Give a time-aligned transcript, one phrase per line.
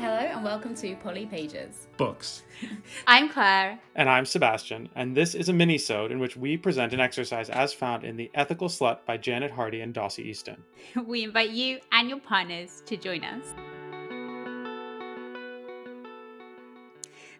[0.00, 1.86] Hello and welcome to Poly Pages.
[1.98, 2.42] Books.
[3.06, 3.78] I'm Claire.
[3.94, 7.74] And I'm Sebastian, and this is a mini-sode in which we present an exercise as
[7.74, 10.64] found in The Ethical Slut by Janet Hardy and Dossie Easton.
[11.06, 13.44] We invite you and your partners to join us.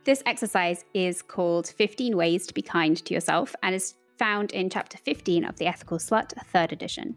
[0.05, 4.69] This exercise is called 15 Ways to Be Kind to Yourself and is found in
[4.69, 7.17] chapter 15 of The Ethical Slut, third edition.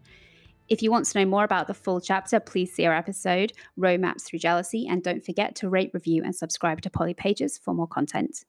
[0.69, 4.23] If you want to know more about the full chapter, please see our episode, Roadmaps
[4.23, 7.87] Through Jealousy, and don't forget to rate, review, and subscribe to Poly Pages for more
[7.87, 8.45] content.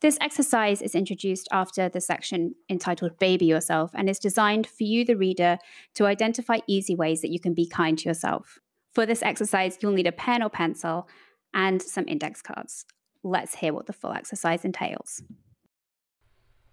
[0.00, 5.04] This exercise is introduced after the section entitled Baby Yourself and is designed for you,
[5.04, 5.58] the reader,
[5.94, 8.58] to identify easy ways that you can be kind to yourself.
[8.92, 11.08] For this exercise, you'll need a pen or pencil
[11.54, 12.84] and some index cards.
[13.24, 15.22] Let's hear what the full exercise entails.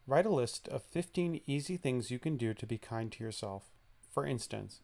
[0.05, 3.71] Write a list of 15 easy things you can do to be kind to yourself.
[4.15, 4.79] For instance,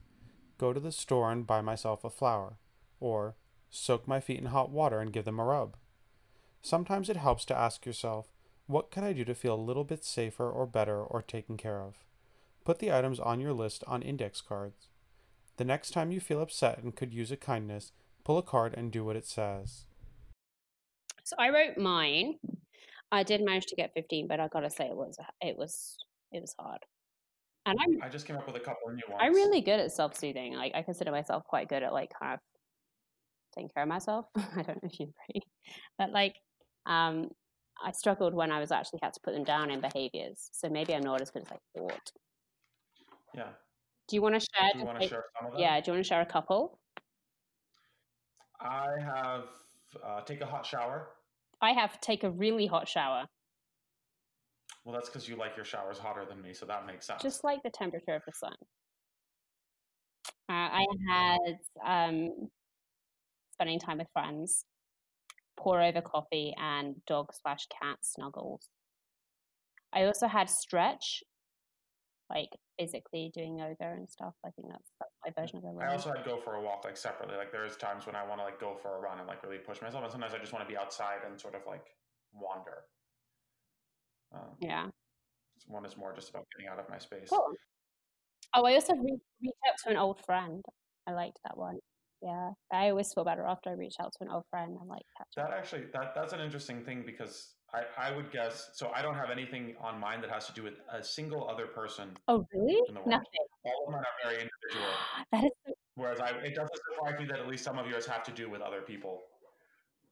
[0.57, 2.57] go to the store and buy myself a flower,
[2.99, 3.35] or
[3.69, 5.77] soak my feet in hot water and give them a rub.
[6.61, 8.27] Sometimes it helps to ask yourself,
[8.67, 11.79] what can I do to feel a little bit safer or better or taken care
[11.79, 11.95] of?
[12.65, 14.89] Put the items on your list on index cards.
[15.55, 17.93] The next time you feel upset and could use a kindness,
[18.25, 19.85] pull a card and do what it says.
[21.23, 22.35] So I wrote mine.
[23.13, 25.97] I did manage to get 15, but I gotta say it was it was
[26.33, 26.85] it was hard.
[27.65, 29.21] And I'm I just came up with a couple of new ones.
[29.21, 30.55] I'm really good at self soothing.
[30.55, 32.39] Like I consider myself quite good at like kind of
[33.53, 34.25] taking care of myself.
[34.35, 35.41] I don't know if you agree,
[35.97, 36.35] but like
[36.85, 37.29] um,
[37.83, 40.49] I struggled when I was actually had to put them down in behaviors.
[40.53, 42.11] So maybe I'm not as good as I thought.
[43.35, 43.49] Yeah.
[44.07, 44.69] Do you want to share?
[44.73, 45.61] Do you want to share some of them?
[45.61, 45.79] Yeah.
[45.79, 46.79] Do you want to share a couple?
[48.59, 49.45] I have
[50.05, 51.09] uh, take a hot shower.
[51.61, 53.25] I have take a really hot shower.
[54.83, 57.21] Well, that's because you like your showers hotter than me, so that makes sense.
[57.21, 58.55] Just like the temperature of the sun.
[60.49, 62.49] Uh, I had um,
[63.53, 64.65] spending time with friends,
[65.55, 68.67] pour over coffee, and dog slash cat snuggles.
[69.93, 71.23] I also had stretch,
[72.29, 74.33] like physically doing yoga and stuff.
[74.43, 75.87] I think that's that's my version of run.
[75.87, 77.37] I also had go for a walk like separately.
[77.37, 79.59] Like there's times when I want to like go for a run and like really
[79.59, 81.85] push myself, and sometimes I just want to be outside and sort of like
[82.33, 82.85] wander.
[84.33, 84.87] Um, yeah.
[85.67, 87.29] One is more just about getting out of my space.
[87.29, 87.45] Cool.
[88.53, 90.63] Oh, I also re- reached out to an old friend.
[91.07, 91.77] I liked that one.
[92.21, 94.77] Yeah, I always feel better after I reach out to an old friend.
[94.79, 95.01] I'm like,
[95.35, 95.53] That up.
[95.57, 99.31] actually that that's an interesting thing because I I would guess so I don't have
[99.31, 102.79] anything on mine that has to do with a single other person Oh, really?
[102.87, 103.09] in the world.
[103.09, 103.25] Nothing.
[103.65, 104.93] All of mine are very individual.
[105.31, 105.51] That is.
[105.65, 108.31] so- Whereas I it doesn't surprise me that at least some of yours have to
[108.31, 109.21] do with other people.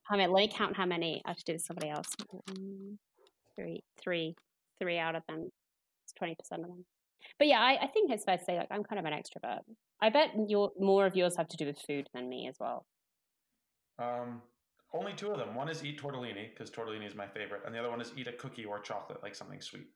[0.10, 2.08] I mean, let me count how many I have to do with somebody else.
[2.50, 2.98] Mm,
[3.60, 4.36] Three, three,
[4.80, 5.50] three out of them.
[6.06, 6.86] It's twenty percent of them.
[7.38, 9.60] But yeah, I, I think it's fair to say like I'm kind of an extrovert.
[10.02, 12.86] I bet your more of yours have to do with food than me as well.
[13.98, 14.42] Um,
[14.94, 15.56] only two of them.
[15.56, 18.28] One is eat tortellini because tortellini is my favorite, and the other one is eat
[18.28, 19.88] a cookie or chocolate, like something sweet.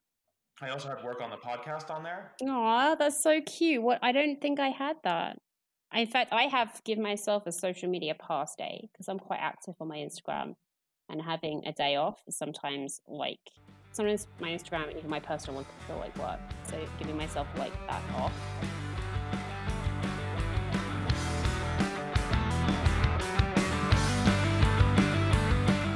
[0.61, 2.33] I also had work on the podcast on there.
[2.47, 3.81] Aw, that's so cute.
[3.81, 5.37] What I don't think I had that.
[5.93, 9.75] In fact, I have given myself a social media pass day because I'm quite active
[9.79, 10.53] on my Instagram,
[11.09, 13.39] and having a day off is sometimes like
[13.91, 16.39] sometimes my Instagram and even my personal one can feel like work.
[16.69, 18.33] So giving myself like that off.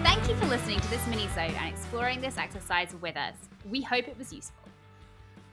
[0.04, 3.36] Thank you for listening to this mini-sode and exploring this exercise with us.
[3.70, 4.70] We hope it was useful.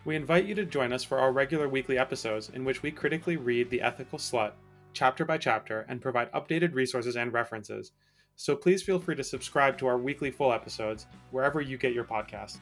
[0.04, 3.38] We invite you to join us for our regular weekly episodes in which we critically
[3.38, 4.52] read The Ethical Slut,
[4.92, 7.92] chapter by chapter, and provide updated resources and references.
[8.36, 12.04] So please feel free to subscribe to our weekly full episodes wherever you get your
[12.04, 12.58] podcasts.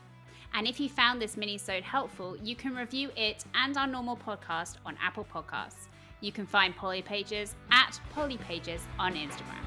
[0.55, 4.77] And if you found this mini-sode helpful, you can review it and our normal podcast
[4.85, 5.89] on Apple Podcasts.
[6.21, 9.65] You can find Poly Pages at Poly Pages on Instagram.